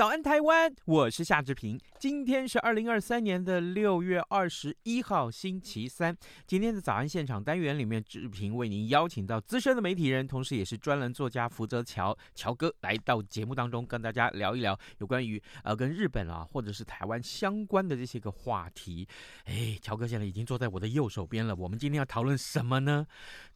[0.00, 0.74] 早安，台湾！
[0.86, 1.78] 我是夏志平。
[1.98, 6.16] 今天是二零二三年的六月二十一号，星期三。
[6.46, 19.06] 今天的早安现场单元里面，志平为您邀请到资深的媒体人，同时也是专栏作家福泽乔乔哥来到节目当中，跟大家聊一聊有关于呃跟日本啊或者是台湾相关的这些个话题。
[19.44, 21.54] 哎，乔哥现在已经坐在我的右手边了。
[21.54, 23.06] 我们今天要讨论什么呢？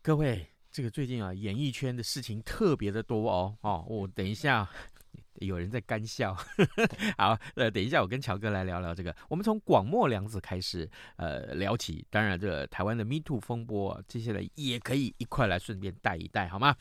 [0.03, 3.57] 各位，这个最近啊，演艺圈的事情特别的多哦。
[3.63, 4.69] 哦，我等一下。
[5.41, 6.37] 有人在干笑，
[7.19, 9.15] 好，呃，等一下，我跟乔哥来聊聊这个。
[9.29, 12.07] 我们从广末凉子开始，呃，聊起。
[12.11, 16.75] 当然，这台湾的 Me Too 风波，接下来也可以一块来顺便带一带，好吗？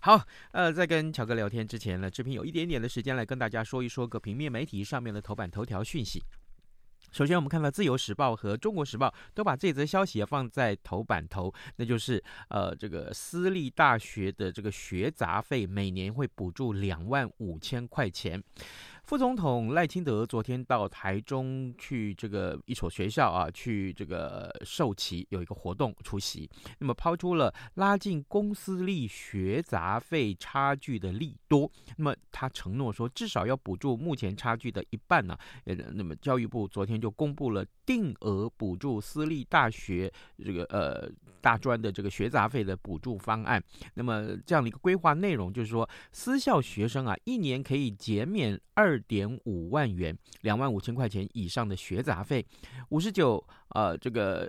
[0.00, 6.22] 好，呃，在跟乔哥聊天之前呢，志平有一点点的时间来跟大家说一说个平面媒体上面的头版头条讯息。
[7.12, 18.42] 首先，我们看到《自由时报》和《中国时报》都把这则消息放在头版头，那就是呃，这个私立大学的这个学杂费每年会补助两万五千块钱。
[19.02, 26.48] 副总统赖清德昨天到台中去这个一所学校啊，去这个授旗，有一个活动出席。
[26.78, 31.70] 那么抛出了拉近公私立学杂费差距的利多。
[31.96, 41.10] 那么他承诺说，至少要补助目前差距的一半呢、呃，那么教育部昨天就公布了定额补助私立大学这个呃
[41.42, 43.62] 大专的这个学杂费的补助方案。
[43.92, 48.98] 那么这样的一个规划内容就是说，私校学生啊，一年可以减免二。
[49.08, 52.46] 点五万元，两万五千块钱以上的学杂费，
[52.90, 54.48] 五十九呃这个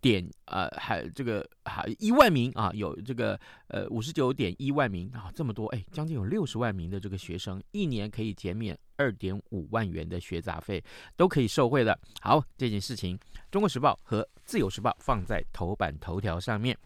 [0.00, 10.82] 点呃还这个还一万名啊，有这个呃五十九点一万名啊，这么多哎，将近有六十万名的这个学生，一年可以减免二点五万元的学杂费，
[11.16, 11.98] 都可以受惠的。
[12.20, 13.16] 好，这件事情，
[13.50, 16.76] 《中国时报》和《自由时报》放在头版头条上面。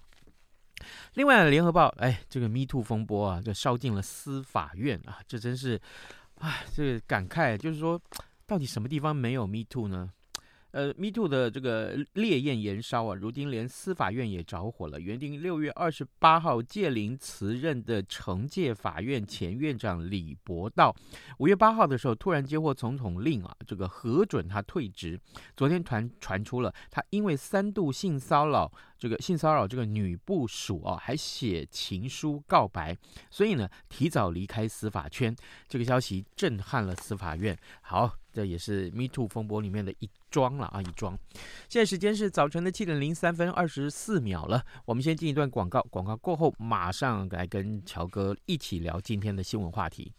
[1.14, 5.80] 另外，《联合报》哎，这个 Me Too 风波啊，就烧进了司法院啊，这真是。
[6.36, 8.00] 哎，这个感慨就是说，
[8.46, 10.10] 到底什么地方没有 Me Too 呢？
[10.72, 15.00] 呃，Me Too 的这个烈焰燃烧啊，如今连司法院也着火了。
[15.00, 20.94] 原定六月二十八号届龄辞任的惩戒法院前院长李博道，
[21.38, 25.20] 五月八号的时候突然接获总统令啊，这个核准他退职。
[25.56, 28.70] 昨天传传出了他因为三度性骚扰。
[29.00, 32.94] 这个性骚扰这个女部属啊，还写情书告白，
[33.30, 35.34] 所以呢，提早离开司法圈。
[35.66, 37.58] 这个消息震撼了司法院。
[37.80, 41.18] 好，这也是 Me Too 风波里面的一桩了啊，一桩。
[41.68, 44.64] 现在时间是早晨的七点零三分二十四秒了。
[44.84, 50.12] 我们先进一段广告，广告过后马上来跟乔哥一起聊今天的新闻话题。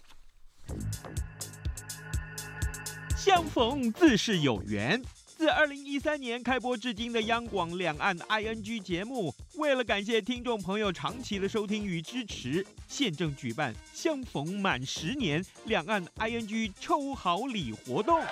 [3.16, 5.02] 相逢自是有缘。
[5.42, 18.24] 自二零一三年开播至今的央广两岸 ING 节目，为了感谢听众朋友长期的收听与支持，现正举办相逢满十年两岸 ING 抽好礼活动。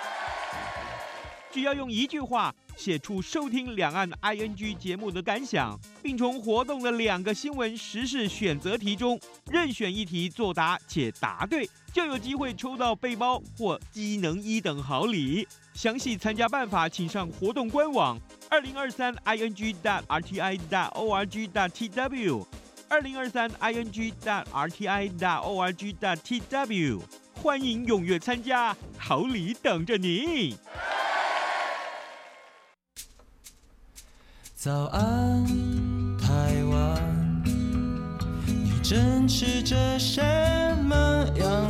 [1.52, 9.20] 只要用一句话写出收听两岸 ING 节目的感想，并从活动的两个新闻时事选择题中
[9.50, 15.46] 任选一题作答且答对，就有机会抽到背包或机能一等好礼。
[15.74, 18.18] 详细参加办法，请上活动官网
[18.48, 22.44] 二零二三 ing dot rti dot org dot tw
[22.88, 27.00] 二零二三 ing dot rti dot org dot tw
[27.34, 30.56] 欢迎踊跃参加，好礼等着你。
[34.54, 35.46] 早安，
[36.18, 37.42] 台湾，
[38.44, 40.20] 你正吃着什
[40.84, 40.94] 么
[41.38, 41.69] 样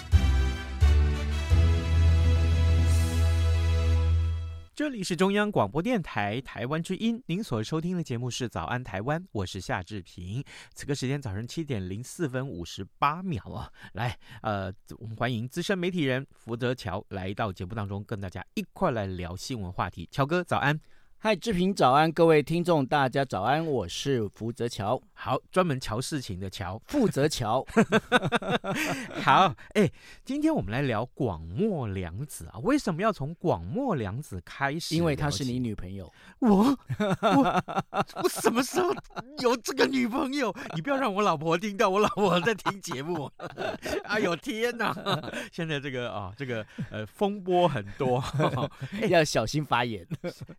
[4.73, 10.41] 这里是中央广播电台台湾之音，您所收听的节目是《早安台湾》，我是夏志平。
[10.73, 20.07] 此刻时间早上七点零四分五十八秒啊，来，呃，我们欢迎资深媒体人福泽乔来到节目当中，跟大家一块来聊新闻话题。
[20.09, 20.79] 乔哥，早安。
[21.23, 27.63] 嗨，志平早安，各位听众大家早安，我是福泽乔，好，专门乔事情的乔，负责乔。
[29.21, 29.87] 好，哎，
[30.25, 34.95] 今天我们来聊广末凉子啊，为什么要从广末凉子开始？
[34.95, 36.11] 因为她是你女朋友。
[36.39, 36.75] 我
[37.21, 37.63] 我
[38.23, 38.91] 我什么时候
[39.43, 40.51] 有这个女朋友？
[40.73, 43.31] 你不要让我老婆听到，我老婆在听节目。
[44.05, 44.91] 哎呦天哪！
[45.51, 48.23] 现在这个啊，这个呃风波很多，
[49.07, 50.03] 要小心发言，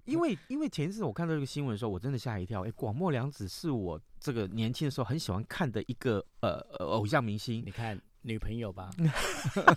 [0.05, 0.39] 因为。
[0.53, 2.63] 因为前一次我看到这个新闻的时候，我真的吓一跳。
[2.67, 7.63] 哎，广末凉子是我这个年轻的时候很喜欢看的一个呃偶像明星。
[7.65, 8.91] 你看女朋友吧，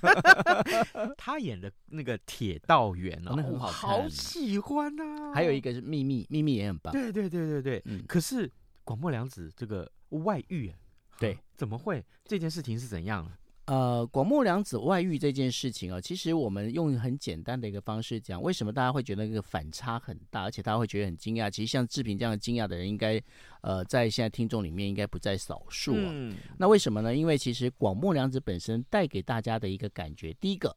[1.18, 5.34] 他演的那个铁道员哦，那很好看，好喜欢啊。
[5.34, 6.92] 还有一个是秘密，秘密也很棒。
[6.92, 8.04] 对对对对对，嗯。
[8.06, 8.52] 可是
[8.84, 10.70] 广末凉子这个外遇，
[11.18, 12.04] 对，怎么会？
[12.26, 13.32] 这件事情是怎样？
[13.66, 21.50] 呃，广末凉子外遇这件事情啊，其实我们用很简单的一个方式讲，为什么大家会觉得那个反差很大，而且大家会觉得很惊讶？
[21.50, 23.20] 其实像志平这样惊讶的人，应该
[23.62, 26.10] 呃在现在听众里面应该不在少数啊。
[26.12, 26.36] 嗯。
[26.60, 27.16] 那为什么呢？
[27.16, 30.76] 因为其实广末凉子本身带给大家的一个感觉，第一个。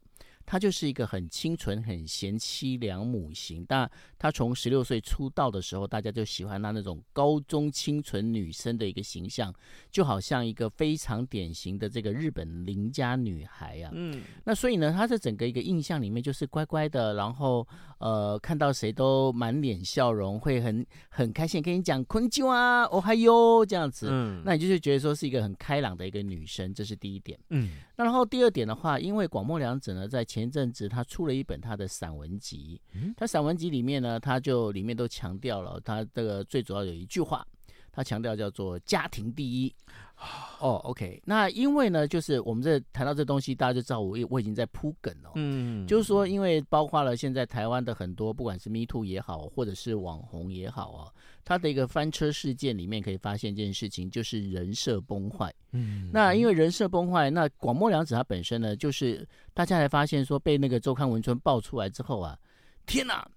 [0.50, 3.62] 她就是一个很清纯、很贤妻良母型。
[3.68, 9.52] 但她从十六岁出道的时候，大家就喜欢她那种高中清纯女生的一个形象，
[9.90, 13.92] 就好像一个非常典型的这个日本邻家女孩呀、啊。
[13.94, 17.68] 嗯，那所以呢，她在整个一个印象里面就是乖乖的，然后
[17.99, 24.09] 呃，看到谁都满脸笑容，会很很开心跟你讲“こんにちは”“おはよう”这样子。
[24.11, 27.39] 嗯，那你就是觉得说是一个很开朗的一个女生，这是第一点。
[27.49, 32.81] 嗯，那然后第二点的话，因为广末凉子呢，在前前阵子，他出了一本他的散文集。
[33.15, 37.47] 他散文集里面呢，他就里面都强调了他这个最主要有一句话，
[37.98, 39.74] 他强调叫做“家庭第一”。
[40.60, 45.32] 哦，OK，那因为呢，就是我们这谈到这东西，大家就知道我我已经在铺梗了。
[45.34, 51.10] 嗯，就是说，因为包括了现在台湾的很多，不管是 Me Too 也好，或者是网红也好啊，
[51.44, 55.52] 他的一个翻车事件里面可以发现一件事情，就是人设崩坏。
[55.72, 62.38] 嗯，那因为人设崩坏，那广末凉子他本身呢，就是大家才发现说，被那个周刊文春爆出来之后啊，
[62.86, 63.28] 天哪，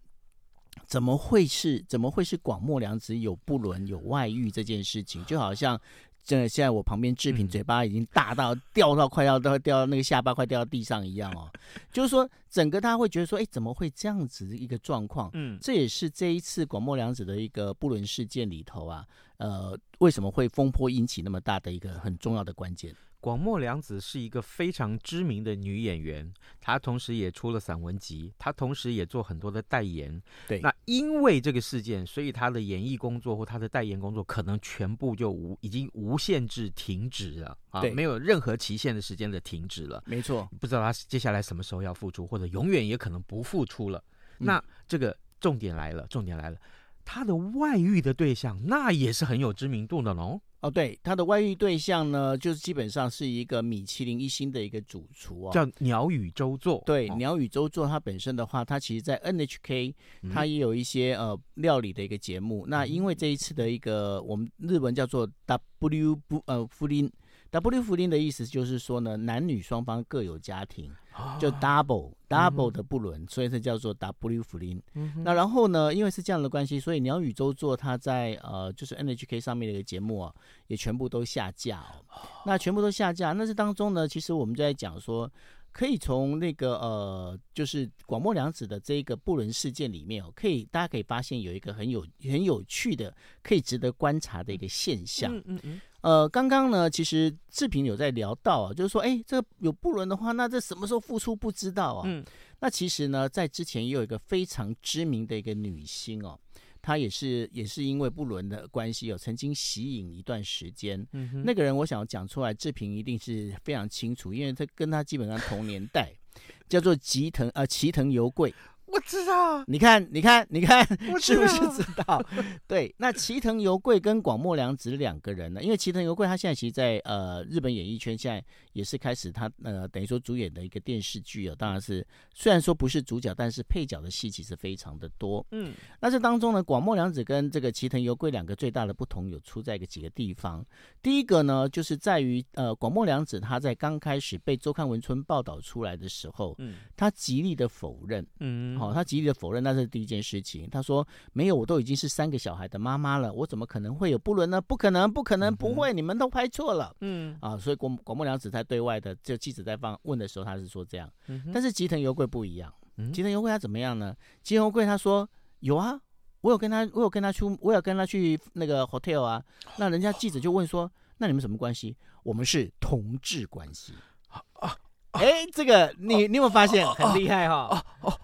[0.85, 5.79] 怎么会是怎么会是广末凉子有不伦有外遇这件事情，就好像。
[6.23, 11.49] 真的，现在我旁边志平嘴巴已经大到掉到快要都掉到那个下巴快掉到地上一样哦，
[11.91, 15.31] 就是说整个他会觉得说，哎，怎么会这样子的一个状况？
[15.33, 19.03] 嗯，这也是这一次广末凉子的一个不伦事件里头啊，
[19.37, 22.95] 呃，为什么会风波引起那么大的一个很重要的关键。
[23.21, 26.29] 广末凉子是一个非常知名的女演员，
[26.59, 30.21] 她同时也出了散文集，她同时也做很多的代言。
[30.47, 40.03] 对，那因为这个事件，所以她的演艺工作或她的代言工作可能全部就无已经无限制停止了啊，没有任何期限的时间的停止了。
[40.07, 44.03] 没错，不知道她接下来什么时候要复出，或者永远也可能不复出了。
[44.39, 46.57] 嗯、那这个重点来了，重点来了，
[47.05, 50.41] 她的外遇的对象那也是很有知名度的喽。
[50.61, 56.83] 哦，对，他的外遇对象呢，就是基本上是一个米其林一星的一个主厨哦，叫鸟语周作。
[56.85, 59.93] 对，哦、鸟语周作他本身的话，他其实在 NHK，
[60.31, 62.67] 他也有一些呃料理的一个节目。
[62.67, 67.11] 嗯、那因为这一次的一个我们日文叫做 W 不呃福林。
[67.49, 70.89] W 福林的意思就是说呢，男女双方各有家庭，
[71.39, 74.81] 就 double double 的不伦，嗯、所以它叫做 W 福林。
[74.93, 80.33] 嗯、那然后呢，因为是这样的关系，所以鸟语周作他在呃就是 NHK 上面的一个节目啊，
[80.67, 82.05] 也全部都下架哦。
[82.45, 85.29] 那全部都下架，那这当中呢，其实我们就在讲说，
[85.71, 95.35] 可以从那个呃就是广末凉子的这个不伦事件里面哦，可以大家可以发现有一个很有很有趣的，可以值得观察的一个现象。
[95.35, 95.59] 嗯嗯。
[95.63, 102.01] 嗯呃，刚刚呢，其实志平有在聊到啊，就是说，哎，这个有不伦的话，那这什么时候复出不知道啊。
[102.07, 102.25] 嗯。
[102.59, 106.39] 那其实呢，在之前也有一个非常知名的一个女星哦，
[106.81, 111.05] 她也是也是因为不伦的关系有，曾经吸引一段时间。
[111.13, 111.43] 嗯哼。
[111.45, 116.11] 那个人，我想讲出来，志平一定是非常清楚，因为他跟他基本上同年代，
[116.67, 118.53] 叫做吉藤呃齐藤由贵。
[118.93, 120.85] 我知道，你看，你看，你看，
[121.19, 122.21] 是不是知道？
[122.67, 125.63] 对，那齐藤由贵跟广末凉子两个人呢？
[125.63, 128.43] 因为齐藤由贵他现在其实在呃日本演艺圈现在
[128.73, 135.45] 也是开始他呃等于说主演的一个电视剧啊，当然是虽然说不是主角，但是配角的戏其实非常的多。
[135.51, 140.65] 嗯，那这当中呢，广末凉子跟这个齐藤由贵两个最大的不同有出在一个几个地方。
[141.01, 148.80] 第一个呢，就是在于呃广末凉子他在刚开始被周刊文春报道出来的时候，嗯，他极力的否认，嗯。
[148.81, 150.67] 好，他极力的否认，那是第一件事情。
[150.71, 154.59] 他说：“没有，我都已经是三个小孩的妈妈了，我怎么可能会有不伦呢？
[154.59, 161.07] 不可能，不可能，不会，你们都拍错了。”嗯，啊，所以广广末凉子在对外的就记者在放问的时候，他是说这样。
[161.53, 162.73] 但是吉藤由贵不一样，
[163.13, 164.15] 吉藤由贵他怎么样呢？
[164.41, 165.29] 吉藤由贵他说
[165.61, 166.01] ：“有啊，
[166.41, 169.43] 我有跟他，我有跟他出，我有跟他去那个 hotel 啊。
[169.77, 171.95] 那人家记者就问说，那你们什么关系？
[172.23, 173.93] 我们是同志关系。
[174.29, 174.75] 啊
[175.11, 177.67] 哎，这个你你有没有发现很厉害哈？
[177.69, 178.20] 哦哦，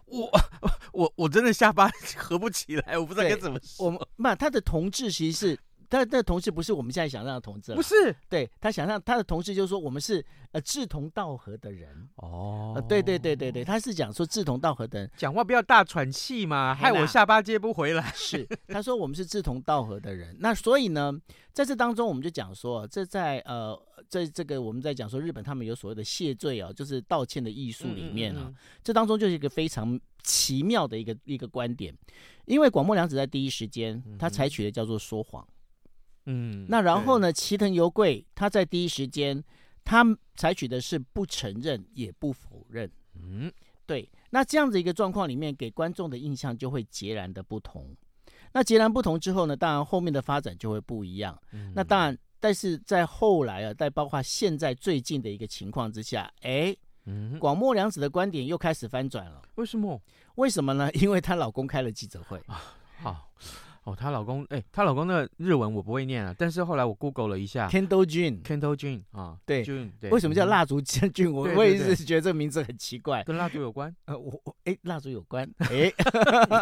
[0.97, 1.87] 我我我真的下巴
[2.17, 3.85] 合不起来，我不知道该怎么说。
[3.85, 5.59] 我们那，他的同志其实是。
[5.89, 12.07] 他的同事不是我们现在想象的同志，不是，对他想象他的同事就是说我们是呃志同道合的人。
[12.17, 18.11] 哦、呃，对对对对对，他是讲说志同道合的人，讲话不要大喘气嘛，害我下巴接不回来。
[18.13, 21.13] 是，他说我们是志同道合的人，那所以呢，
[21.53, 23.77] 在这当中我们就讲说，这在呃
[24.09, 28.49] 在这个我们在讲说日本他们有所谓的谢罪啊，就是道歉的艺术里面啊，嗯。
[28.49, 31.95] 嗯嗯这当中就是一个非常奇妙的一个一个观点，
[32.45, 35.47] 因为广末凉子在第一时间他采取的叫做说谎。
[36.29, 37.31] 嗯，那然后呢？
[37.31, 39.41] 齐藤由贵他在第一时间，
[39.85, 40.05] 他
[40.35, 42.91] 采取的是不承认也不否认。
[43.15, 43.49] 嗯，
[43.85, 44.09] 对。
[44.29, 47.95] 那这样子一个状况里面，给观众的印象就会截然的不同。
[48.51, 49.55] 那截然不同之后呢？
[49.55, 51.41] 当然后面的发展就会不一样。
[51.53, 59.41] 嗯，那当然，但是在后来啊，在包括现在最近的一个情况之下，哎，嗯，广末凉子的观点又开始翻转了。
[59.55, 60.01] 为什么？
[60.35, 60.91] 为什么呢？
[60.91, 62.37] 因为她老公开了记者会。
[62.47, 62.61] 啊，
[63.01, 63.31] 好。
[63.87, 71.31] 哦，她老公，哎，她老公的日文我不会念啊，但是后来我 Google 了一下，Kendall June，Kendall June 啊，对，June，对，为什么叫蜡烛将军？
[71.31, 73.95] 我我也是觉得这个名字很奇怪，跟蜡烛有关？
[74.03, 75.49] 呃，我我哎，蜡烛有关？
[75.71, 75.89] 哎，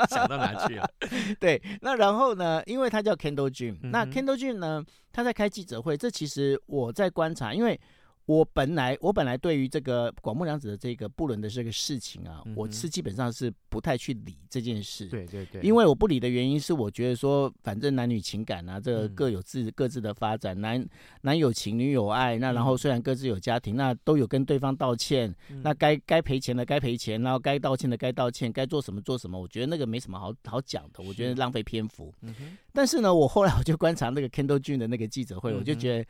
[0.08, 0.88] 想到哪去了？
[1.42, 2.62] 对，那然后呢？
[2.68, 3.50] 因为他叫 Kendall
[3.82, 7.80] 哼，那 Kendall June 呢，他在开记者会，这其实我在观察，因为。
[8.26, 15.08] 我本来我本来对于这个广木凉子的这个不伦的这个事情啊，嗯、我是基本上是不太去理这件事。
[15.08, 15.62] 对对对。
[15.62, 20.84] 因为我不理的原因是，我觉得说，反正男女情感啊，这个各有自、嗯、各自的发展，男
[21.22, 22.38] 男有情，女有爱。
[22.40, 25.34] 那然后虽然各自有家庭，那都有跟对方道歉。
[25.52, 29.40] 嗯、那该该赔钱的该赔钱，然后该道歉的该道歉，该做什么做什么。
[29.40, 32.12] 我觉得那个没什么好好讲的，我觉得浪费篇幅。
[32.76, 35.58] 但是呢，我后来我就观察那个 Kendall June 的那个记者会，嗯。
[35.58, 36.06] 我就觉得。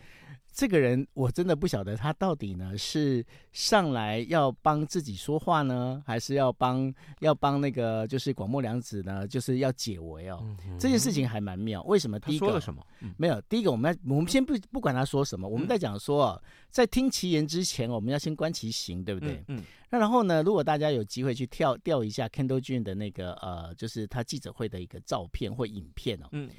[0.58, 10.40] 这个人我真的不晓得他到底呢是上来要帮自己说话呢，还是要帮要帮那个就是广末凉子呢，就是要解围哦。
[10.66, 11.84] 嗯、这件事情还蛮妙。
[11.84, 12.18] 为什么？
[12.22, 12.82] 第一个他说了什么？
[13.02, 13.42] 嗯、没有。
[13.50, 19.44] 第一个，我们要我们先不不管他说什么，我们在讲说，在听其言之前，我们要先观其行，对不对？
[19.50, 19.62] 嗯。
[19.86, 26.50] 嗯那然后呢，如果大家有机会去跳调一下 Kendall June 的那个呃，就是他记者会的一个照片或影片哦，嗯，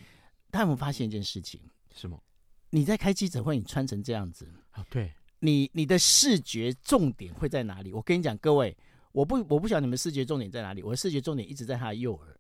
[0.50, 1.60] 他有没有发现一件事情？
[1.94, 2.22] 什么？
[2.70, 7.92] 你在开记者会，你穿成这样子，啊，对，你你的视觉重点会在哪里？
[7.92, 8.76] 我跟你讲，各位，
[9.12, 12.36] 我不我不晓得你们视觉重点在哪里，我的视觉重点一直在他的右耳。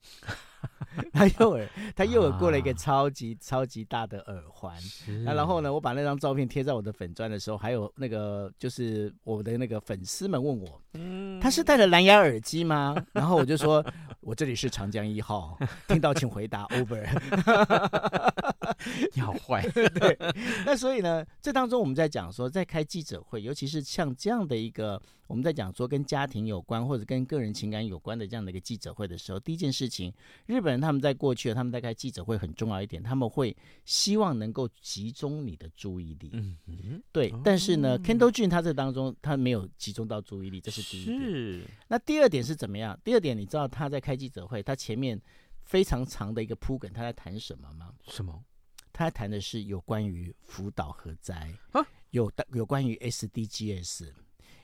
[1.12, 4.74] 他右耳， 他右耳过了一个超级、啊、超级大的耳环。
[5.24, 12.96] 那然后呢，我把那张照片贴在我的粉砖的时候，还有那个就是我的那个粉丝们问我，嗯，他是戴了蓝牙耳机吗？
[13.12, 13.84] 然后我就说，
[14.20, 15.58] 我这里是长江一号，
[15.88, 17.06] 听到请回答，over。
[19.14, 20.16] 你好坏， 对。
[20.64, 25.00] 那所以呢，这当中我们在讲说，在开记者会，尤其是像这样的一个。
[25.28, 30.12] 我们在讲说跟家庭有关或者跟个人情感有关的这样的一个记者会的时候，第一件事情，
[30.46, 36.30] 日本人他们在过去他们在开记者会很重要一点，他们会希望能够集中你的注意力。
[36.32, 37.28] 嗯嗯，对。
[37.30, 41.20] 哦、但是呢，Kendall June 他这当中他没有集中到注意力，这是第一点。
[41.20, 41.64] 是。
[41.88, 42.96] 那第二点是怎么样？
[43.02, 45.20] 第二点，你知道他在开记者会，他前面
[45.64, 47.92] 非常长的一个铺梗，他在谈什么吗？
[48.06, 48.44] 什么？
[48.96, 54.08] 他谈的是有关于福岛核灾啊，有有关于 SDGs。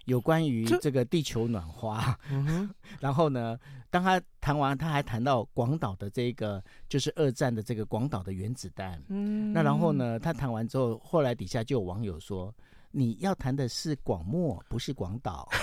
[0.07, 3.57] 有关于这个地球暖化，嗯、 然后呢，
[3.89, 9.01] 当他谈完，他还谈到广岛的这个，就是二战的这个广岛的原子弹。
[9.07, 12.53] 嗯，那然后呢，他谈完之后，后来底下就有网友说
[12.91, 15.49] ：“你要谈的是广末，不是广岛。”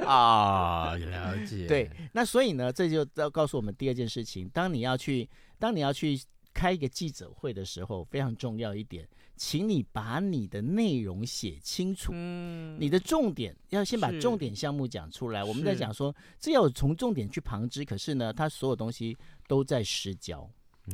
[0.06, 1.66] 啊，了解。
[1.66, 6.18] 对，那所以呢，这就要告诉我们第二件事情：当你要去，当你要去
[6.54, 9.06] 开一个记者会的时候，非常重要一点。
[9.36, 15.42] 请你把你的内容写清楚，嗯，你的重点要先把重点项目讲出来。
[15.42, 19.16] 我们在讲说，这要从重点去旁支，可是呢，他所有东西
[19.48, 20.48] 都在失焦。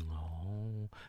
[0.09, 0.40] 哦，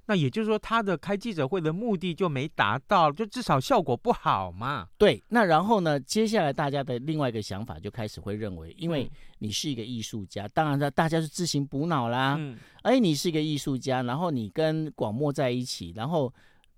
[0.05, 4.87] 那也就是说，他的开记者会的目的就没达到，就至少效果不好嘛。
[4.97, 9.09] 对，那然后呢，接下来大家的另外一个想法就开始会认为，因为
[9.39, 12.35] 你是一个艺术家，当然了，大家是自行补脑啦。
[12.39, 16.33] 嗯，哎，你是一个艺术家，然后你跟广末在一起，然后。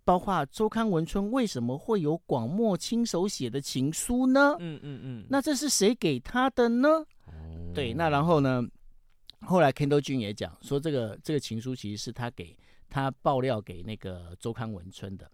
[0.05, 4.53] 包括周刊文春为什么会有广末亲手写的情书呢？
[4.60, 6.89] 嗯嗯嗯，那这是谁给他的呢？
[7.25, 8.62] 哦，对，那然后呢？
[9.43, 12.53] 后来 Kendall June 也讲说，这个这个情书其实是他给
[12.93, 15.29] 他爆料给那个周刊文春的。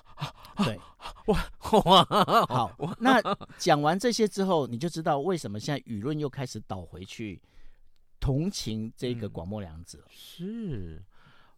[0.64, 0.80] 对，
[1.26, 1.38] 哇
[1.84, 2.04] 哇，
[2.46, 3.20] 好，那
[3.58, 7.38] 讲完这些之后，你就知道为什么现在舆论又开始倒回去。
[8.18, 10.02] 同情这个广末凉子。
[10.08, 11.04] 是。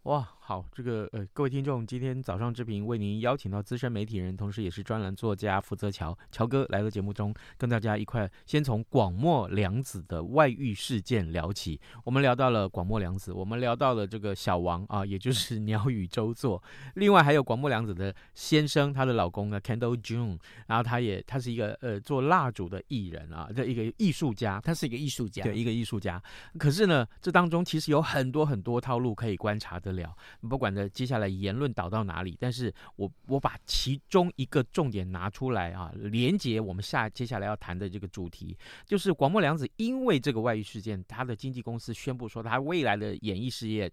[0.09, 11.79] 哇，好，这个呃，各位听众，今天早上之平为您邀请到资深媒体人，同时也是专栏作家福泽乔乔哥来到节目中，跟大家一块先从广末凉子的外遇事件聊起。
[12.05, 16.63] 我们聊到了广末凉子，我们聊到了这个小王啊，也就是 鸟语周作，
[16.95, 20.39] 另外还有广末凉子的先生，她的老公呢，Candle June，
[20.69, 26.19] 然后他也他是一个呃做蜡烛的艺人啊，这一个艺术家，他是一个艺术家，对，一个艺术家。
[26.59, 29.98] 可是呢，这当中其实有很多很多套路可以观察的。
[30.03, 30.17] 了，
[30.49, 43.91] 不管呢接下来言论导到哪里，但是我我把其中一个重点拿出来啊，连接我们下接下来要谈的这个主题，就是广末凉子因为这个外遇事件，他的经纪公司宣布说他未来的演艺事业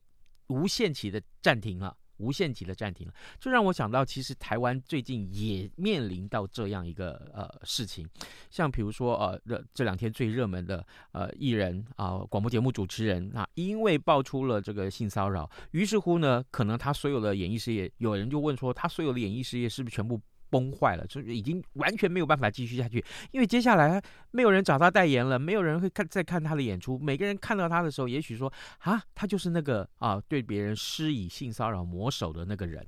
[0.48, 1.96] 无限期的暂停了。
[2.18, 8.08] 无限期的暂停了，就让我想到，其实台湾最近也面临到这样一个呃事情，
[8.50, 20.20] 像比如说呃这这两天最热门的呃艺人啊、广播节目主持人啊，因为爆出了这个性骚扰，于是乎呢，可能他所有的演艺事业，有人就问说，他所有的演艺事业是不是全部？
[20.50, 26.98] 崩坏了，就是已经完全没有办法继续下去，因为接下来没有人找他代言了，没有人会看再看他的演出。
[26.98, 32.86] 每个人看到他的时候，也许说啊，他就是那个啊对别人施以性骚扰魔手的那个人。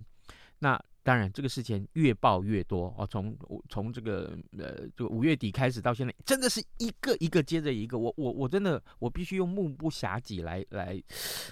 [0.59, 3.07] 那当然，这个事情越爆越多哦。
[3.09, 3.33] 从
[3.69, 7.97] 从这个呃，这个五月底开始到现在，真的是一个一个接着一个。
[7.97, 11.01] 我我我真的我必须用目不暇给来来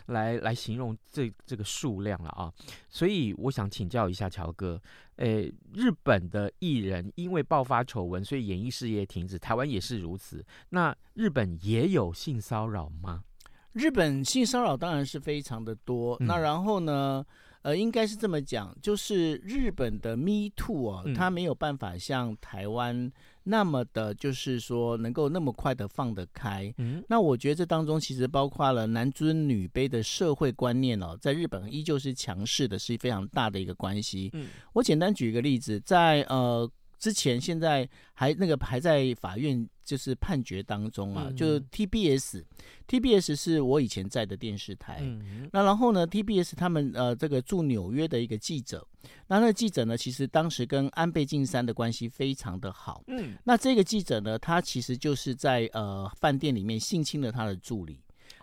[0.07, 2.51] 来来形容这这个数量了啊。
[2.89, 4.77] 所以我想请教一下乔哥，
[5.15, 10.45] 诶，日本的艺人因为爆发丑闻，所以演艺事业停止，台湾也是如此。
[10.71, 13.23] 那日本也有性骚扰吗？
[13.71, 16.17] 日本性骚扰当然是非常的多。
[16.19, 17.25] 嗯、那然后呢？
[17.65, 23.11] 呃，应该是这么讲，就是日本的 Me Too 哦，它没有办法像台湾
[23.45, 26.71] 那么的，就是说能够那么快的放得开。
[26.77, 34.29] 嗯，那我觉得这当中其实包括了男尊女卑的社会观念哦，在日本依旧是强势的，是非常大的一个关系。
[34.33, 36.71] 嗯，我简单举一个例子，在呃。
[36.97, 44.97] 之前现在还那个还在法院就是判决当中啊，嗯、就 TBS，TBS 是我以前在的电视台。
[45.01, 48.85] 嗯、那然后呢，TBS 他们呃这个驻纽约的一个记者，
[49.27, 53.03] 那那个记者呢，其实当时跟安倍晋三的关系非常的好。
[53.07, 57.99] 嗯，那这个记者呢，他其实就是在呃饭店里面性侵了他的助理。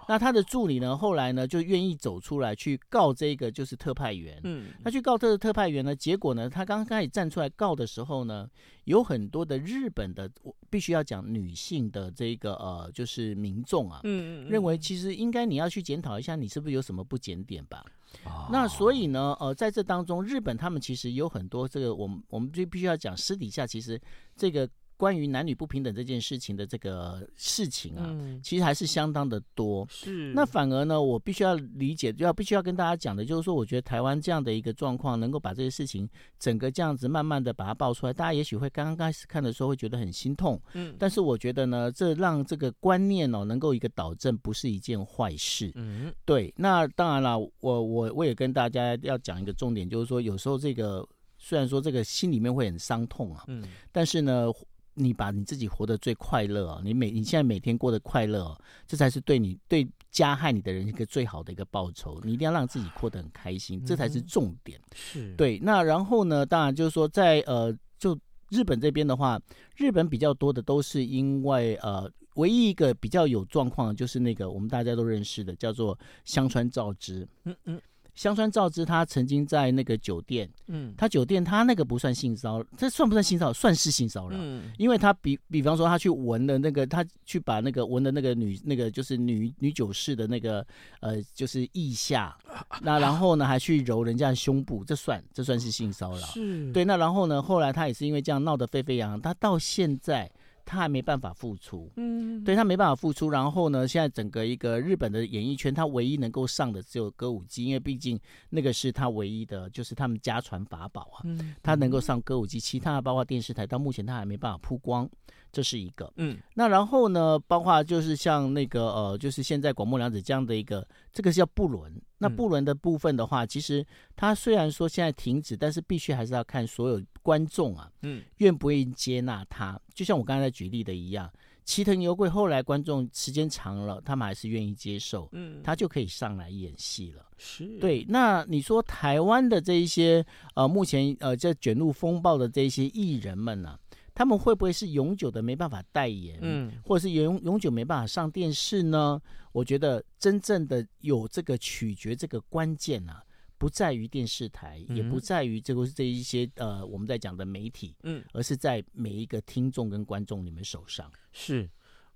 [0.09, 4.41] 那他的助理呢，后来呢就愿意走出来去告这个就是特派员。
[4.45, 8.49] 嗯，他去告这个特派员呢，结果呢，他刚开始站出来告的时候呢，
[8.85, 17.85] 有很多的日本的，我必须要讲女性的这个呃，就是民众啊，嗯嗯，认为其实应该你要去检讨一下，你是不是有什么不检点吧？
[18.25, 24.01] 哦，那所以呢，呃，在这当中，日本他们其实有很多这个，我们我们就必须要讲私底下，其实
[24.37, 24.69] 这个。
[25.03, 29.85] 关于男女不平等这件事情的这个事情啊，嗯、其实还是相当的多。
[29.91, 40.57] 是，那反而呢，我必须要理解，要必须要跟大家讲的，就是说，我觉得台湾这样的一个状况，能够把这些事情整个这样子慢慢的把它爆出来，大家也许会刚刚开始看的时候会觉得很心痛。
[40.75, 45.73] 嗯，但是我觉得呢，这让这个观念哦能够一个导正，不是一件坏事。
[45.75, 46.55] 嗯，对。
[46.57, 51.05] 那当然了，我我我也跟大家要讲一个重点，就是说，有时候这个
[51.39, 54.47] 虽然说这个心里面会很伤痛啊，嗯，但是呢。
[54.95, 62.21] 你把你自己活得最快乐哦，你每你现在每天过得快乐哦，这才是对你对加害你的人一个最好的一个报酬。
[62.25, 64.81] 你一定要让自己过得很开心，这才是重点。
[64.95, 65.59] 是对。
[65.61, 68.19] 那然后呢，当然就是说在，在呃，就
[68.51, 69.41] 日本这边的话，
[69.77, 77.27] 日本比较多的都是因为呃，唯一一个比较有状况的就是那个我们大家都认识的，叫做香川照之。
[77.45, 77.81] 嗯嗯。
[78.15, 83.53] 香川照之，他曾经在那个酒店，嗯，他酒店他那个不算性骚扰，这算不算性骚扰？
[83.53, 90.65] 算是性骚扰，嗯，因为他比比方说他去闻的那个，他去把那个闻的那个女那个就是女女酒侍的那个
[91.01, 92.37] 呃就是腋下，
[92.83, 96.85] 那然后呢还去揉人家的胸部，这算这算是性骚扰，是对。
[96.85, 100.31] 那然后呢，后来他也是因为这样闹得沸沸扬扬，他到现在。
[100.65, 103.29] 他还没办法复出，嗯，对他没办法复出。
[103.29, 108.19] 然后呢，现在整个一个日本的演艺圈，他唯一能够上的只有歌舞伎，因为毕竟
[108.51, 111.21] 那个是他唯一的，就是他们家传法宝啊。
[111.25, 115.09] 嗯，他能够上歌舞伎，其他的包括电视台，到目前他还没办法曝光，
[115.51, 116.13] 这是一个。
[116.17, 121.93] 嗯，那然后呢，包括就是像那个呃，就是现在广末凉子这样的一个，这个是叫不伦。
[122.23, 129.79] 那布伦的部分的话，其实他虽然说现在停止，但是必须还是要看所有观众啊，嗯，愿不愿意接纳他。
[129.93, 131.29] 就像我刚才举例的一样，
[131.65, 137.27] 齐藤由贵后来观众时间长了，他们还是愿意接受，嗯，他就可以上来演戏了。
[137.39, 138.07] 是，对。
[138.09, 143.79] 那你说台湾的这一些呃，目前呃在卷入风暴的这一些艺人们呢、啊？
[144.15, 146.39] 他们会不会是永久的没办法代言？
[146.43, 149.21] 嗯，或者是永永久没办法上电视呢？
[149.53, 153.23] 我觉得真正的有这个取决这个关键啊，
[153.59, 161.11] 不在于电视台，嗯、也不在于这个这一些呃我们在讲的媒体，嗯，而是在每一个听众跟观众你们手上。
[161.33, 161.69] 是。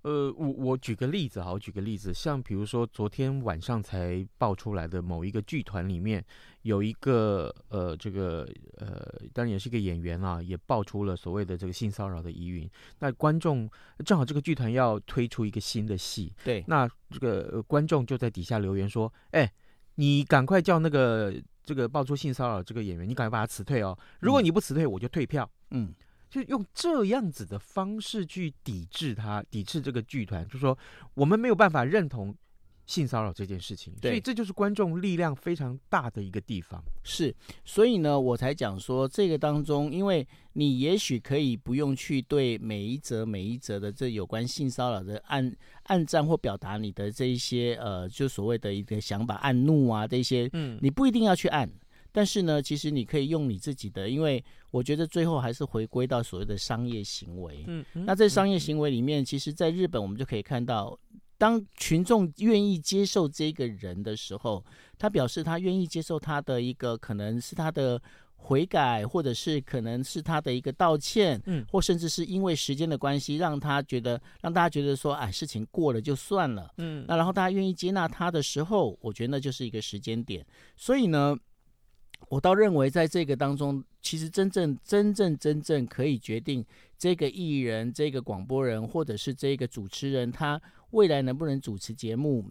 [0.03, 6.25] 呃，我我举个例子哈，我举个例子，像比如说昨天晚上才爆出来的某一个剧团里面
[6.63, 12.71] 有一个呃，这个呃，当然也是一个演员啊，也爆出了所谓的这个性骚扰的疑云。
[13.01, 13.69] 那观众
[14.05, 19.53] 正好这个剧团要推出一个新的戏，对，那这个、呃、观众就在底下留言说：“哎，
[19.97, 25.93] 你赶快叫那个这个爆出性骚扰这个演员，你赶快把他辞退哦，如果你不辞退，我就退票。”嗯。
[26.37, 30.77] 就用这样子的方式去抵制他，抵制这个剧团，就说
[31.15, 32.37] 我们没有办法认同
[32.85, 36.79] 性骚扰这件事情，所以这就是观众力量非常大的一个地方。
[37.03, 45.51] 是，所以呢，我才讲说这个当中，因为你也许可以不用去对每一则每一则的这有关性骚扰的按
[45.85, 51.67] 按赞或表达你的这一些呃，就所谓的一个想法，按怒啊这些，嗯，你不一定要去按。
[52.17, 57.63] 但是呢，其实你可以用你自己的，因为我觉得最后还是回归到所谓的商业行为。
[57.67, 60.99] 嗯，嗯，那在商业行为里面，其实在日本我们就可以看到，
[61.37, 64.65] 当群众愿意接受这个人的时候，
[64.99, 68.01] 他表示他愿意接受他的一个可能是他的
[68.37, 80.43] 悔改，或者是可能是他的一个道歉，嗯，或甚至是因为时间的关系，让他觉得让大家觉得说，哎，事情过了就算了，嗯，那然后大家愿意接纳他的时候，我觉得那就是一个时间点。
[80.79, 81.37] 所以呢。
[82.29, 86.65] 我倒认为，在这个当中，其实真正、真正、真正可以决定
[86.99, 90.61] 这个艺人、这个广播人，或者是这个主持人，他
[90.91, 92.45] 未来能不能主持节目，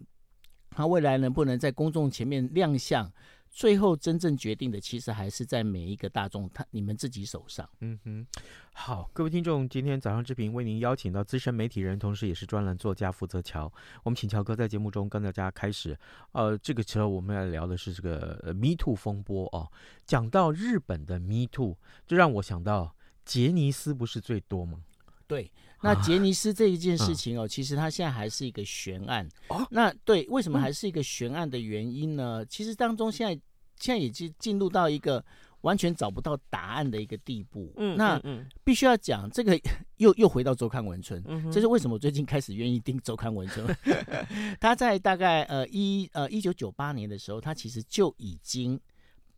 [0.70, 3.12] 他未来能不能在公众前面亮相。
[3.56, 7.66] 最后真正决定的，其实还是在每一个大众他你们自己手上。
[7.80, 8.26] 嗯哼，
[8.74, 13.72] 好，各位听众，今天早上之平为您邀请到资深媒体人，同时也是专栏作家福泽乔。
[14.02, 15.98] 我们请乔哥在节目中跟大家开始。
[16.32, 19.72] 呃，这个时候我们来聊的是这个 Me Too 风波哦。
[20.04, 24.82] 讲到日本的 Me Too，就让我想到杰尼斯不是最多吗？
[25.26, 25.50] 对，
[25.82, 29.28] 那杰尼斯这一件事情哦，啊、其实它现在还是一个悬案。
[29.48, 32.42] 哦，那对，为什么还是一个悬案的原因呢？
[32.42, 33.40] 嗯、其实当中现在。
[33.78, 35.22] 现在已经进入到一个
[35.60, 37.70] 完全找不到答案的一个地步。
[37.76, 38.18] 嗯，那
[38.64, 39.54] 必须要讲这个
[39.98, 41.22] 又又回到周刊文春。
[41.26, 43.66] 嗯，这是为什么我最近开始愿意订周刊文春。
[44.58, 48.80] 他在大概呃一呃一九九八年的时候，他其实就已经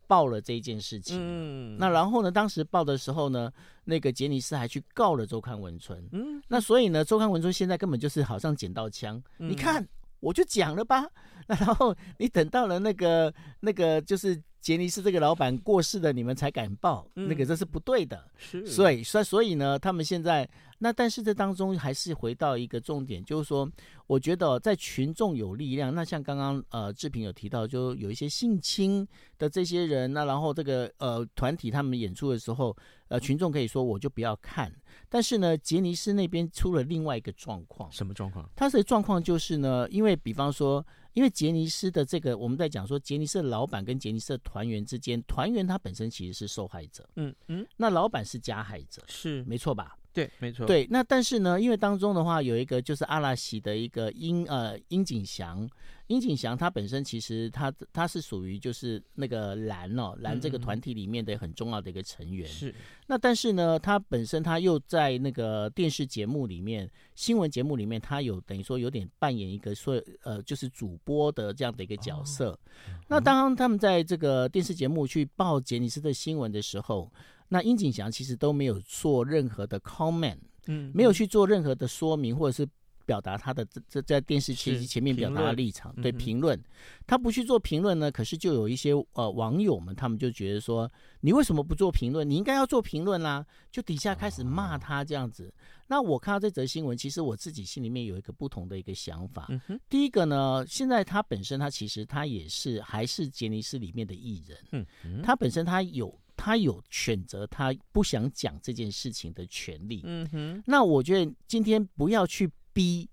[0.09, 1.15] 报了这件事情。
[1.21, 3.49] 嗯，那然后呢，当时报的时候呢，
[3.85, 6.03] 那个杰尼斯还去告了周刊文春。
[6.11, 9.21] 嗯，那所以呢，周刊文春现在根本就是好像捡到枪。
[9.37, 9.87] 你看。
[10.21, 11.07] 我就讲了吧，
[11.47, 18.23] 那然后你等到了那个那个就是杰尼斯这个老板过世了，你们才敢报，嗯、那个这是不对的。
[18.37, 20.47] 是，所以所以所以呢，他们现在
[20.79, 23.69] 那但是这当中还是回到一个重点，就是说，
[24.07, 32.75] 我觉得在群众有力量，那像刚刚呃志平有提到，就有一些性侵的这些人，那然后这个呃团体他们演出的时候，
[33.07, 34.71] 呃群众可以说我就不要看。
[35.07, 37.91] 但是呢，杰尼斯那边出了另外一个状况。
[37.91, 38.47] 什么状况？
[38.55, 40.85] 他的状况就是呢，因为比方说，
[41.19, 49.43] 因为杰尼斯的这个，我们在讲说，杰尼斯的老板跟杰尼斯的团员之间，团员他本身其实是受害者，嗯嗯，那老板是加害者，是。
[49.43, 49.97] 没错吧？
[50.11, 50.65] 对，没错。
[50.65, 55.69] 对，那但是呢，因为当中的话有一个就是阿拉西的一个樱呃樱井祥，
[56.07, 62.47] 樱井祥他本身其实他他是属于就是那个蓝哦蓝这个团体里面的很重要的一个成员。
[62.47, 62.73] 是。
[63.05, 72.59] 那但是呢，他本身他又在那个电视节目里面、新闻节目里面，他有等于说有点扮演一个说呃就是主播的这样的一个角色。
[73.07, 77.11] 那当他们在这个电视节目去报杰尼斯的新闻的时候。
[77.49, 82.69] 那殷景祥其实都没有做任何的 comment，嗯，没有去做任何的说明，或者是
[83.05, 86.61] 表达他的这这在电视前前面表达的立场，对评论，
[87.07, 90.87] 他不去做评论呢，可是就有一些呃网友们，他们就觉得说，
[91.21, 92.29] 你为什么不做评论？
[92.29, 95.51] 你应该要做评论啦，就底下开始骂他这样子。
[95.87, 99.49] 那我看到这则新闻，其实我自己心里面有一个不同的一个想法。
[99.89, 106.15] 第一个呢，现在他本身他其实他也是还是杰尼斯里面的艺人，嗯，他本身他有。
[106.41, 109.99] 他有选择他不想讲这件事情的权利。
[110.05, 113.09] 嗯哼，那我觉得今天不要去逼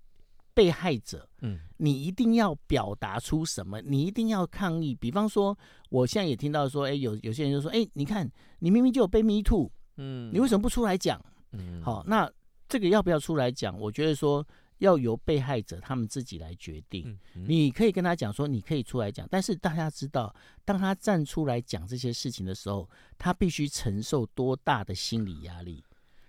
[0.53, 1.27] 被害者。
[1.41, 3.81] 嗯，你一定要表达出什么？
[3.81, 4.95] 你一定要抗议。
[4.95, 5.57] 比方说，
[5.89, 11.21] 我现在也听到说，哎，有有些人就说，哎，你看，你明明就有被 me too，嗯，你为什么不出来讲？
[11.51, 12.31] 嗯，好，那
[12.69, 13.77] 这个要不要出来讲？
[13.77, 14.47] 我觉得说。
[14.79, 17.17] 要由被害者他们自己来决定。
[17.33, 25.83] 你可以跟他讲说，你可以出来讲，但是大家知道，当他站出来讲这些事情的时候，他必须承受多大的心理压力。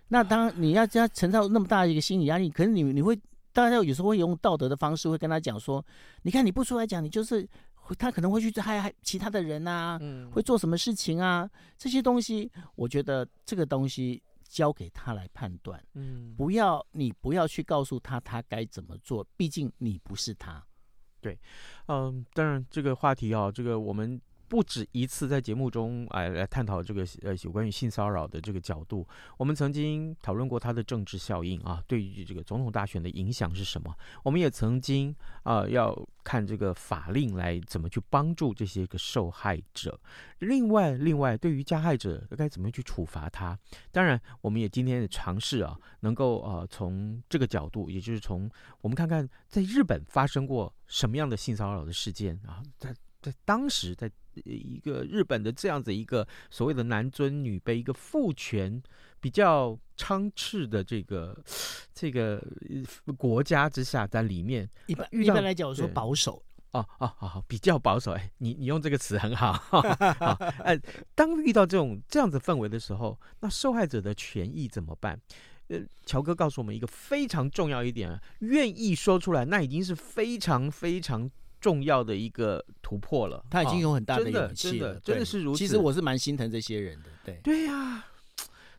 [0.07, 3.15] 那当你要将他承受那么大的一个心理压力，可是你你会
[3.53, 5.85] 大家有时候会用道德的方式会跟他讲说，
[6.23, 7.47] 你看你不出来讲，你就是
[7.97, 11.49] 他可能会去害害其他的人啊，嗯，会做什么事情啊？
[11.77, 20.61] 这些东西，我觉得这个东西交给他来判断，嗯，不要你不要去告诉他他该怎么做，毕竟你不是他。
[21.21, 21.39] 对，
[21.87, 24.19] 嗯，当然这个话题啊，这个我们。
[24.49, 29.07] 不止一次在节目中哎来探讨这个呃有关于性骚扰的这个角度，
[29.37, 33.95] 我们曾经讨论过它的政治效应啊，对于这个总统大选的影响是什么？
[34.23, 39.99] 我们也曾经啊要看这个法令来怎么去帮助这些个受害者。
[40.39, 43.57] 另外，另外对于加害者该怎么去处罚他？
[43.91, 48.49] 当然，我们也今天也尝试啊，能够呃从这个角度，也就是从
[48.81, 54.11] 我们看看在日本发生过什么样的性骚扰的事件啊，在在当时在。
[54.45, 58.81] 一个日本的这样子一个所谓的男尊女卑、一个父权
[59.19, 61.37] 比较昌炽的这个
[61.93, 62.41] 这个
[63.17, 68.13] 国家之下，在里面一般一般来讲，我说保守哦哦哦，比较保守。
[68.13, 69.51] 哎，你你用这个词很好。
[69.59, 70.31] 好，
[70.63, 70.79] 哎，
[71.15, 75.19] 当遇到这种这样子氛围的时候，那受害者的权益怎么办？
[75.67, 81.29] 呃，乔哥告诉我们一个非常重要一点，愿意说出来，那已经是非常非常。
[81.59, 85.57] 重要的一个突破了，他已经有很大的勇气了，真的，真的，真的是如此。
[85.57, 87.39] 其实我是蛮心疼这些人的，对。
[87.43, 88.07] 对呀、啊，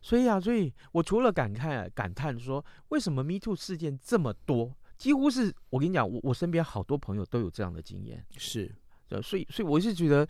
[0.00, 8.74] 所以啊，所以我除了感慨感叹说，为什么 Me Too 事件这么多，几乎是我跟你讲，我我身边好多朋友都有这样的经验，是，
[9.22, 10.26] 所以所以我是觉得，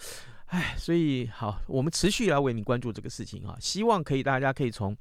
[0.46, 4.96] 哎，所以好，我们持续来为你关注这个事情啊，希望可以大家可以从。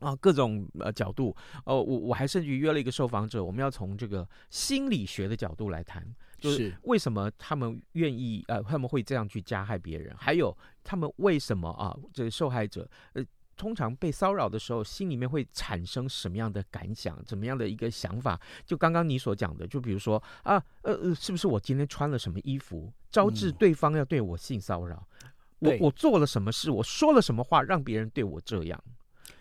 [0.00, 6.06] 啊，各种呃角度，呃，我我还甚至于约了一个受访者，我们要从这个心理学的角度来谈，
[6.38, 13.24] 就是为什么他们愿意呃他们会这样去加害别人，还有他们为什么啊这个受害者呃
[13.56, 18.38] 通常被骚扰的时候心里面会产生什么样的感想，怎么样的一个想法？
[18.66, 25.08] 就刚刚你所讲的，就比如说啊呃呃，是不是我今天穿了什么衣服，招致对方要对我性骚扰？
[25.60, 26.70] 嗯、我我做了什么事？
[26.70, 28.78] 我说了什么话，让别人对我这样？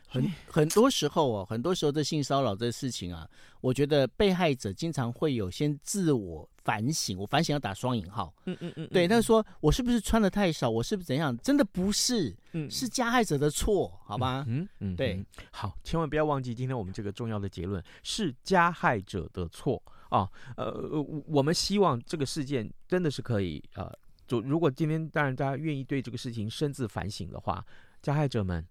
[0.08, 3.30] 很很多时候哦，很多时候这性骚扰这事情啊，
[3.60, 7.18] 我觉得被害者经常会有先自我反省。
[7.18, 10.70] 我反省要打双引号，嗯嗯嗯，对，他说我是不是穿的太少？
[10.70, 11.38] 我是不是怎样？
[11.38, 14.44] 真的不是，嗯，是加害者的错，好吧？
[14.50, 20.30] 嗯嗯，对，好，千万不要忘记今天我们这个重要的结论是加害者的错啊。
[20.58, 23.90] 呃，我们希望这个事件真的是可以呃，
[24.28, 27.66] 就如果今天当然大家愿意对这个事情深自反省的话，
[28.02, 28.66] 加害者们。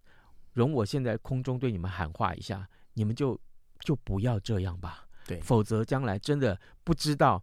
[0.55, 3.37] 容我现在空中对你们喊话一下，你们就
[3.81, 7.43] 就不要这样吧，对，否则将来真的不知道，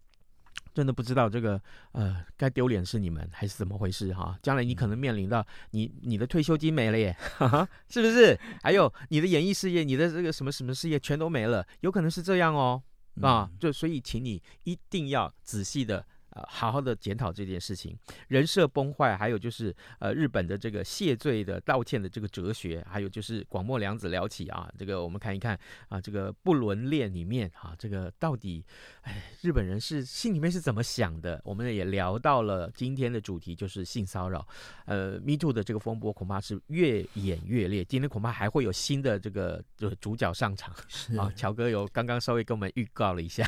[0.73, 4.37] 真的不知道这个呃该丢脸是你们还是怎么回事哈？
[4.41, 8.39] 将来你可能面临到你你的退休金没了耶， 哈哈，是不是？
[8.63, 12.81] 还有你的演艺事业，你的这个什么什么事业全都没了，有可能是这样哦，
[13.21, 16.05] 啊，就所以请你一定要仔细的。
[16.31, 17.97] 呃，好好的检讨这件事情，
[18.29, 28.63] 人设崩坏，还有就是呃，日本的这个谢罪的道歉的这个哲学，还有就是广末凉子聊起啊，这个我们看一看啊，这个不伦恋里面啊，这个到底，
[29.01, 31.41] 哎，日本人是心里面是怎么想的？
[31.43, 34.47] 我们也聊到了今天的主题，就是性骚扰，
[34.85, 40.73] 呃，Me Too 的这个风波恐怕是越演越烈，今天恐怕还会有新的这个这个主角上场
[41.17, 41.29] 啊。
[41.35, 43.45] 乔哥有刚刚稍微跟我们预告了一下，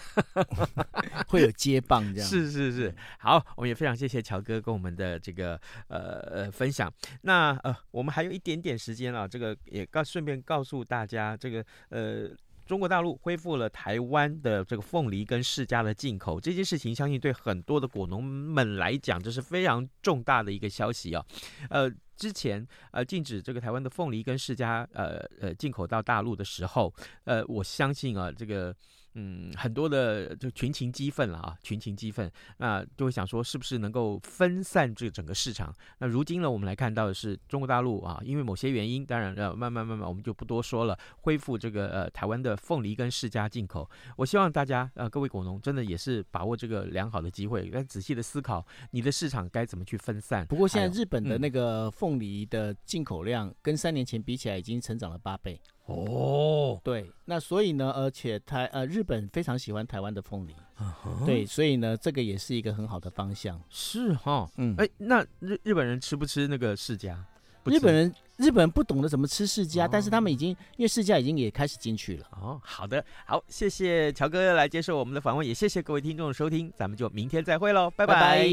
[1.30, 2.73] 会有接棒这样，是是。
[2.74, 6.92] 是好，我们也非常谢谢乔哥跟我们的这个呃呃分享。
[7.22, 12.30] 那呃，我们还有一点点时间啊，这个也告顺便告诉大家，这个呃，
[12.66, 21.24] 中国大陆恢复了台湾的这个凤梨跟释迦的进口这件事情，相信对很多的果农们来讲，这是非常重大的一个消息啊。
[21.70, 26.94] 呃，之前呃禁止这个台湾的凤梨跟释迦呃呃进口到大陆的时候，
[27.26, 28.76] 呃，我相信啊这个。
[29.16, 35.74] 嗯，很多的就群情激愤了啊，群情激愤，那就会想说是不是能够分散这整个市场？
[36.00, 43.90] 那如今呢，我们来看到的是中国大陆啊，因为某些原因，当然呃，慢慢慢慢我们就不多说了，恢复这个呃台湾的凤梨跟释迦进口。
[44.18, 50.46] 我希望大家呃各位果农真的也是把握这个良好的机会，来仔细的思考你的市场该怎么去分散。
[50.48, 55.60] 不过现在日本的那个凤梨的进口量跟三年前比起来已经成长了八倍。
[55.86, 61.26] 哦，对，那所以呢，而且台呃日本非常喜欢台湾的凤梨，uh-huh.
[61.26, 63.62] 对，所以呢，这个也是一个很好的方向。
[63.70, 67.18] 是哈，嗯，哎，那日日本人吃不吃那个释迦？
[67.66, 69.90] 日本人日本人不懂得怎么吃释迦，oh.
[69.92, 72.28] 但是他们已经因为释迦已经也开始进去了。
[72.32, 78.48] 哦、oh，好的，好，谢谢乔哥来接受我们的访问，也谢谢各位听众的收听，咱们就明天再会喽，拜拜。